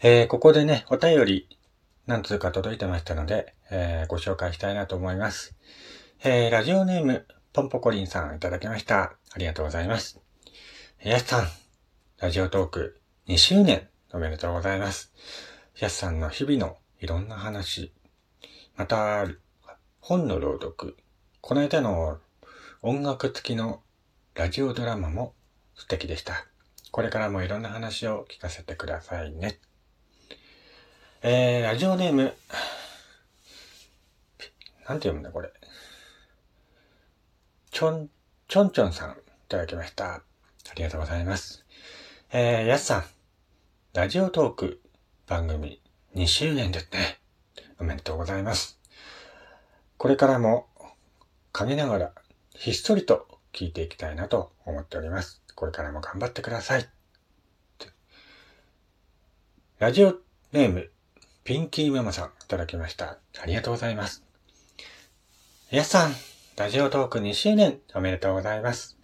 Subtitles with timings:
[0.00, 1.48] えー、ここでね、お便り、
[2.06, 5.56] 何通か届いてましたので、えー、ご紹介したいなと思います。
[6.22, 9.16] えー、ラジオネーム、ポンポコリンさんいただきました。
[9.32, 10.20] ありがとうございます。
[11.02, 11.48] やすさん、
[12.20, 15.12] ラジオトーク2周年おめでとうございます。
[15.76, 17.92] やすさんの日々のいろんな話、
[18.76, 19.26] また、
[19.98, 20.96] 本の朗読、
[21.40, 22.20] この間の
[22.82, 23.82] 音楽付きの
[24.36, 25.34] ラジオドラマも
[25.74, 26.46] 素敵でした。
[26.92, 29.58] これからもいろんな話を聞かせてくださいね。
[31.20, 32.28] えー、ラジオネーム、な
[34.94, 35.52] んて読むんだこれ。
[37.72, 38.08] ちょん、
[38.46, 39.14] ちょんちょんさんい
[39.48, 40.14] ただきました。
[40.14, 40.22] あ
[40.76, 41.64] りがとうございます。
[42.30, 43.04] えー、やすさん、
[43.94, 44.80] ラジオトーク
[45.26, 45.80] 番組
[46.14, 47.18] 2周年ですね。
[47.80, 48.78] おめでとうございます。
[49.96, 50.68] これからも
[51.50, 52.12] 陰ながら
[52.54, 55.42] ひっそりと聞いていきたいなと思っております。
[55.56, 56.88] これからも頑張ってください。
[59.80, 60.14] ラジオ
[60.52, 60.92] ネーム、
[61.48, 63.16] ピンキーママさんいただきました。
[63.40, 64.22] ありがとうございます。
[65.70, 66.12] やすさん、
[66.58, 68.98] ラジオトーク2周年おめでとうございます。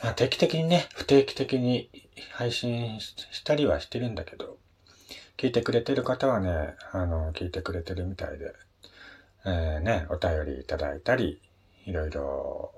[0.04, 1.92] まあ、定期的にね、不定期的に
[2.32, 4.58] 配信したりはしてるんだけど、
[5.38, 8.54] 聞いてくれてる方はね、あの、聞いてくれてるみたいで、
[9.46, 11.42] えー、ね、お便りいただいたり、
[11.86, 12.74] いろいろ、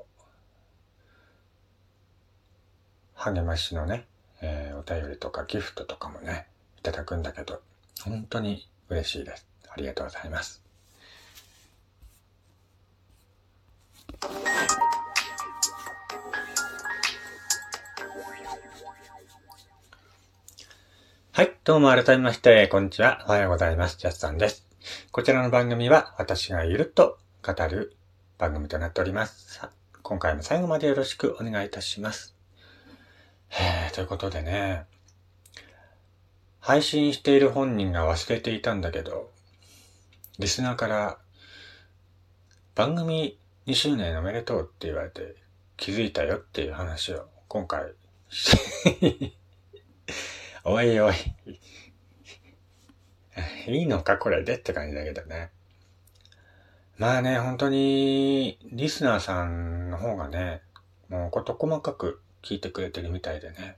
[3.14, 4.06] 励ましのね、
[4.42, 6.48] えー、お便りとかギフトとかもね、
[6.80, 7.62] いただくんだけど、
[8.04, 9.48] 本当に嬉しいです。
[9.70, 10.62] ありがとうございます。
[21.36, 21.58] はい。
[21.66, 23.26] どうも改めまして、こんにちは。
[23.28, 23.98] おはようございます。
[23.98, 24.66] ジャスさんです。
[25.12, 27.98] こちらの番組は私がゆるっと語る
[28.38, 29.60] 番組となっております。
[30.02, 32.38] 今回も最後までよろしくお願いいたします。
[33.52, 34.86] え、ということでね、
[36.62, 39.30] 配信している本人が忘れていたんだけど、
[40.40, 41.18] リスナーから
[42.76, 45.36] 番組2周年おめでとうって言われて
[45.76, 47.92] 気づいたよっていう話を今回
[50.68, 51.14] おいおい
[53.68, 55.52] いいのかこれでって感じだけどね。
[56.98, 60.64] まあね、本当にリスナーさんの方がね、
[61.08, 63.78] もうこと細かく聞いてくれてるみたいでね。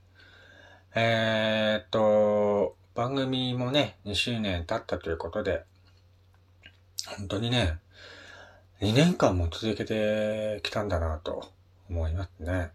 [0.96, 5.66] えー、っと、番組もね、2周年経ったということで、
[7.18, 7.80] 本当にね、
[8.80, 11.52] 2年間も続けてきたんだなと
[11.90, 12.72] 思いますね。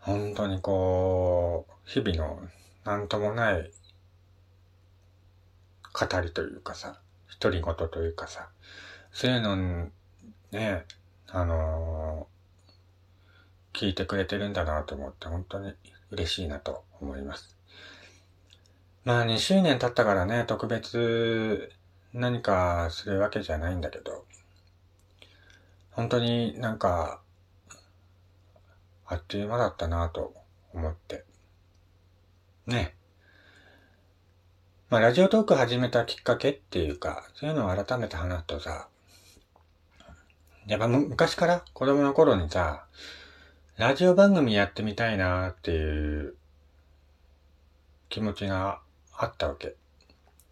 [0.00, 2.48] 本当にこう、日々の
[2.84, 3.70] なんともない
[5.92, 7.00] 語りというかさ、
[7.40, 8.48] 独り言というかさ、
[9.12, 9.90] そういうの
[10.52, 10.84] ね、
[11.28, 15.74] あのー、聞いてくれてるんだなと思って本当に
[16.10, 17.56] 嬉しいなと思います。
[19.04, 21.72] まあ2周年経ったからね、特別
[22.12, 24.24] 何かするわけじゃないんだけど、
[25.90, 27.20] 本当になんか、
[29.10, 30.34] あっという間だったなと
[30.74, 31.24] 思って。
[32.66, 32.94] ね。
[34.90, 38.88] まあラジオトーク始めたきっかけっていうか、そういうのを改めて話すとさ、
[40.66, 42.84] やっぱ昔から子供の頃にさ、
[43.78, 46.34] ラジオ番組やってみたいなっていう
[48.10, 48.80] 気持ちが
[49.16, 49.74] あったわけ。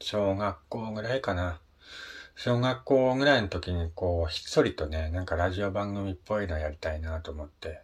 [0.00, 1.60] 小学校ぐらいかな。
[2.36, 7.82] 小学校ぐらいの時にこう、ひっそりとね、なんかラジオ番組っぽいのやりたいなと思って、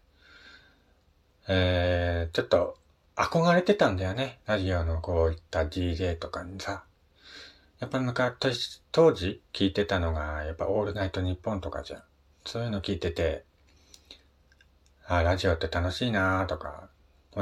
[1.48, 2.76] えー、ちょっと
[3.16, 4.38] 憧れてたんだよね。
[4.46, 6.84] ラジオのこういった DJ とかにさ。
[7.80, 12.02] やっぱ昔、当時聞いてたのが、やっぱオールナイトニッポンとかじゃん。
[12.46, 13.44] そういうの聞いてて、
[15.06, 16.88] あ、ラジオって楽しいなとか。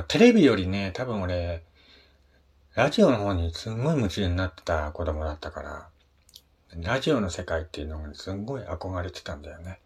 [0.09, 1.63] テレビよりね、多分俺、
[2.75, 5.89] ラジオの方にすんごい夢中になってた子供だったから、
[6.77, 9.81] ラジオの世界っていうのがすんごい憧れてたんだよね。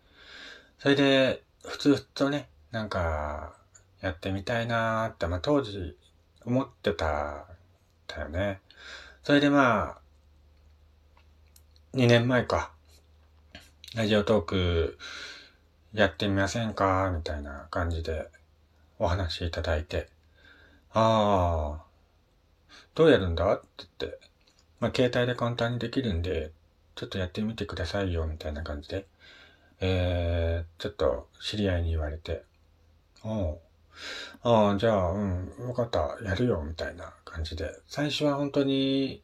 [0.78, 3.56] それで、普通とね、なんか、
[4.05, 5.97] やってみたいなーって、まあ当時
[6.45, 7.47] 思ってた、
[8.06, 8.61] だよね。
[9.23, 9.99] それでまあ、
[11.95, 12.71] 2年前か。
[13.95, 14.99] ラジオトーク
[15.95, 18.29] やってみませんかみたいな感じで
[18.99, 20.11] お話いただいて。
[20.93, 21.85] ああ、
[22.95, 24.19] どうやるんだって言って。
[24.81, 26.50] まあ、携帯で簡単にできるんで、
[26.95, 29.07] ちょっとやってみてくださいよ、みたいな感じで。
[29.81, 32.45] えー、ちょっと知り合いに言われて。
[33.23, 33.63] おう。
[34.43, 37.70] ああ、じゃあ、うん、わかった、やるよ、みたいな感じで。
[37.87, 39.23] 最初は本当に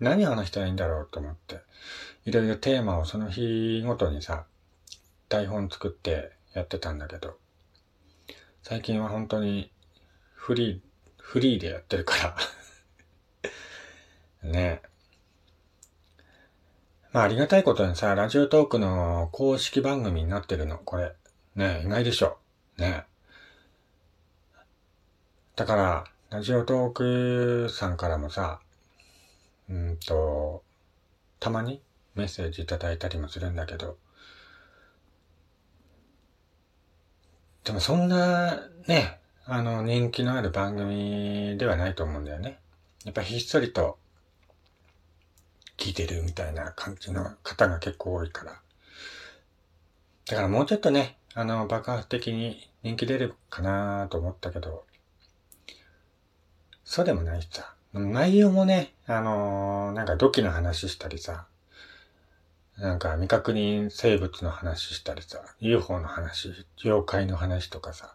[0.00, 1.60] 何話したらいいんだろうと思って。
[2.24, 4.44] いろいろテーマをその日ごとにさ、
[5.28, 7.38] 台本作ってやってたんだけど、
[8.62, 9.70] 最近は本当に
[10.34, 10.80] フリー、
[11.18, 12.36] フリーでやってるか
[14.42, 14.82] ら ね
[17.12, 21.14] まあありがたいことにさ、ラジオトークの公式番組になってるの、これ。
[21.54, 22.38] ね意外でしょ。
[22.76, 23.06] ね
[25.58, 28.60] だから、ラジオトークさんからもさ、
[29.68, 30.62] うんと、
[31.40, 31.82] たまに
[32.14, 33.96] メッセージいただいたりもするんだけど、
[37.64, 42.60] でもそんなね、あの人気のある番組ではないと思うんだよね。
[43.04, 43.98] やっぱひっそりと
[45.76, 48.60] 聞いてるみたいな感じの方が結構多いから。
[50.26, 54.84] だからもうちょっとね、あの爆発的に人気出るかなと思ったけど、
[56.88, 57.74] そうでもないしさ。
[57.92, 61.46] 内容もね、あのー、なんか土器の話したりさ、
[62.78, 68.14] なんか未確認生物の話したりさ、UFO の話、妖怪の話とかさ。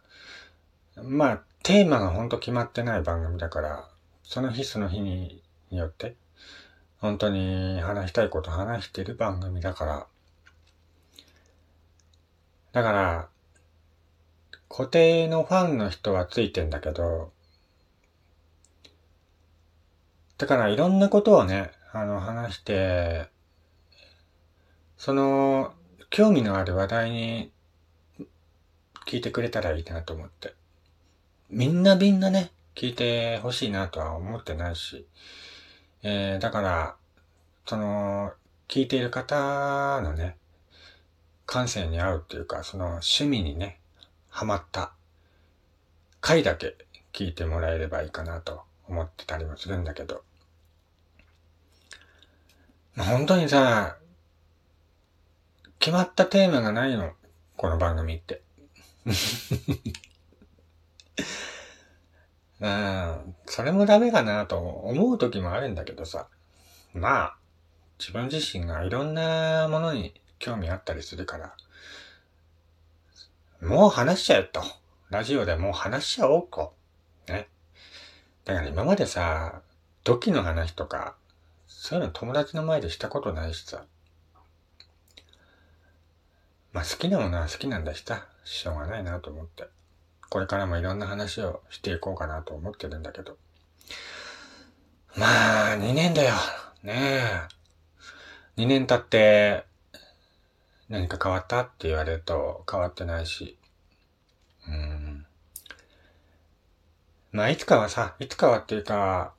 [0.96, 3.88] まあ、テーマがほんと決まってない番組だから、
[4.24, 6.16] その日その日によって、
[6.98, 10.08] 本当に話したいこと話してる番組だから、
[12.72, 13.28] だから、
[14.68, 17.32] 固定のファンの人はついてんだけど、
[20.44, 23.30] だからいろんなことをね、あの話して、
[24.98, 25.72] その、
[26.10, 27.54] 興味のある話題に
[29.08, 30.54] 聞いてくれたらいいなと思って。
[31.50, 35.08] みんなみんなね、聞いてほしいなとは思ってないし、
[36.02, 36.96] えー、だから、
[37.66, 38.34] その、
[38.68, 40.36] 聞いている方のね、
[41.46, 43.80] 感性に合うっていうか、その趣味にね、
[44.28, 44.92] ハマった。
[46.20, 46.76] 回だけ
[47.14, 50.26] 聞いてもらえればいいかなと思ってたりもするんだけど、
[52.98, 53.98] 本当にさ、
[55.80, 57.14] 決まったテーマがないの。
[57.58, 58.44] この番組って。
[62.62, 66.28] うん、それもダメかなと思う時もあるんだけどさ。
[66.94, 67.38] まあ、
[67.98, 71.56] 自分自身がいろんなものに興味あったりするから、
[73.60, 74.62] もう話しちゃうと。
[75.10, 76.76] ラジオでもう話しちゃおうと。
[77.28, 77.50] ね。
[78.46, 79.64] だから今までさ、
[80.04, 81.16] 土器の話とか、
[81.84, 83.84] そういうの友達の前でしたことないしさ。
[86.72, 89.66] まあ好きなものは好きなんだしさ、しょうがないなと思って。
[90.30, 93.36] これからもいろんな話をしていこうかなと思ってるんだけど。
[95.18, 96.36] まあ、2年だよ。
[96.84, 97.20] ね
[98.56, 98.62] え。
[98.62, 99.66] 2年経って、
[100.88, 103.58] 何か変わったって言われると変わってないし。
[104.70, 105.26] うん。
[107.34, 109.34] まあ、いつかはさ、いつかはっていうか、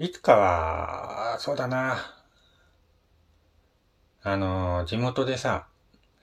[0.00, 1.98] いつかは、そうだな。
[4.24, 5.68] あの、地元でさ、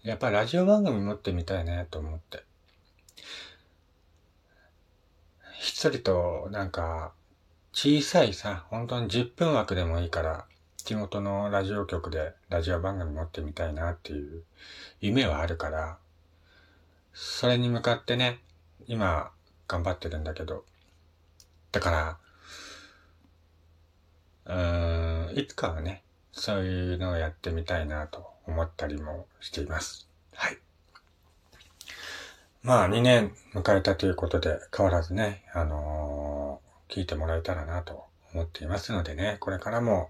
[0.03, 2.43] やっぱラジオ番組持ってみたいねと思って。
[5.57, 7.13] ひっそりと、なんか、
[7.71, 14.43] 小さいさ、本当に10分枠でもいいから、地元のラジオ局でラジオ番組持ってみたいなっていう
[14.99, 15.97] 夢はあるから、
[17.13, 18.41] それに向かってね、
[18.87, 19.31] 今、
[19.69, 20.65] 頑張ってるんだけど、
[21.71, 22.17] だから、
[24.45, 30.07] うーん、いつかはね、そういうのをやってみたいなと思ったりもしています。
[30.33, 30.57] はい。
[32.63, 40.09] まあ2年迎えたということで変わらずね、あのー、聞いてもらえたらなと思っていますのでね、これからも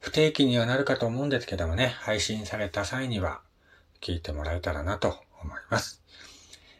[0.00, 3.40] 不定期にはなるかと思うんですけどもね、配信された際には
[4.00, 6.02] 聞いてもらえたらなと思います。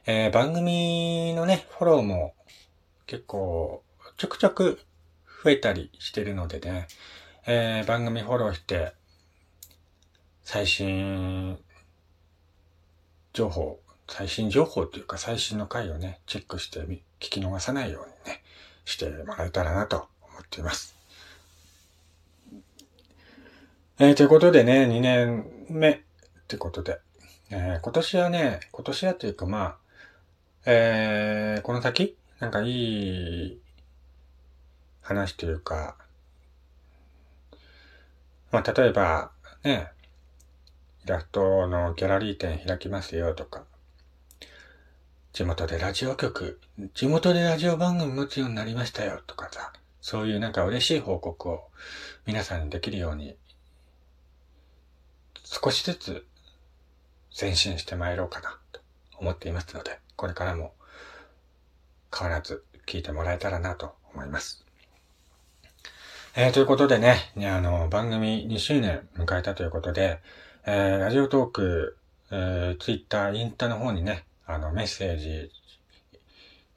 [0.07, 2.35] えー、番組のね、フォローも
[3.07, 3.83] 結構、
[4.17, 4.81] ちょくちょく
[5.43, 6.87] 増えたりしてるのでね、
[7.47, 8.93] えー、番組フォローして、
[10.45, 11.59] 最新
[13.33, 18.43] 情報、最新情報というか最新の回をね、チェックして聞き逃さないようにね、
[18.85, 20.95] してもらえたらなと思っています。
[23.99, 26.01] えー、ということでね、2年目っ
[26.47, 27.01] てことで、
[27.51, 29.77] えー、今年はね、今年はというかまあ、
[30.67, 33.62] えー、この先、なんかいい
[35.03, 35.97] 話というか、
[38.51, 39.31] まあ、例えば、
[39.65, 39.89] ね、
[41.05, 43.65] イラストのギャラリー店開きますよとか、
[45.33, 46.61] 地元でラジオ局、
[46.95, 51.65] 地元でラジオ番組持つようになりましたよとかさ、そういうなんか嬉しい報告を
[52.27, 53.37] 皆さんにできるように、
[55.45, 56.27] 少しずつ
[57.41, 58.81] 前進して参ろうかなと
[59.19, 60.75] 思っていますので、これからも
[62.17, 64.65] 変わらず聞いてもらえたらなと思います。
[66.35, 70.19] えー、ということでね、ね、あの、番組2周年迎えたということで、
[70.65, 71.99] えー、ラジオトーク、
[72.31, 75.51] えー、ツイッター、インスタの方にね、あの、メッセージ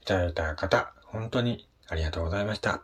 [0.02, 2.84] いただいた方、本当にありがとうございました。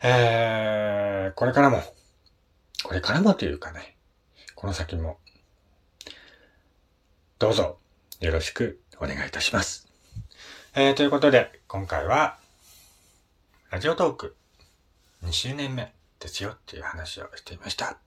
[0.00, 1.82] えー、これからも、
[2.84, 3.96] これからもというかね、
[4.54, 5.18] この先も、
[7.40, 7.78] どうぞ
[8.20, 9.88] よろしくお願いいたします。
[10.76, 12.38] えー、ということで、今回は、
[13.72, 14.36] ラジオトーク
[15.24, 17.98] 2周年目ですよっていう話をしていました。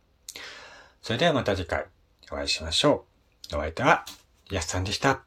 [1.02, 1.86] それではまた次回
[2.32, 3.06] お会いしましょ
[3.52, 3.56] う。
[3.58, 4.06] お相手は、
[4.50, 5.27] やすさんでした。